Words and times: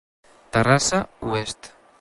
Terrassa 0.53 0.99
Oest. 1.27 1.73